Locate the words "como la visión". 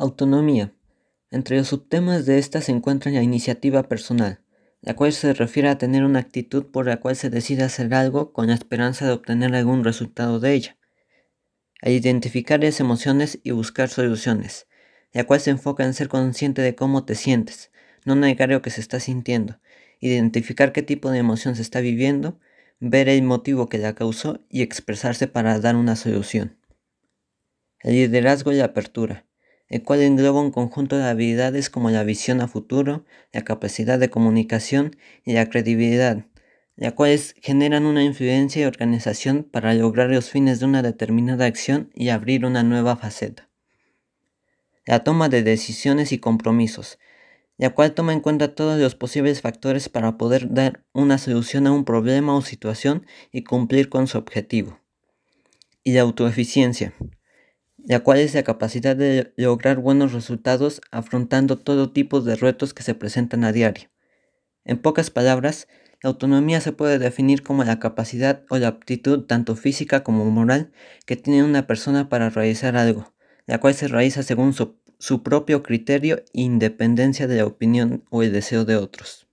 31.70-32.40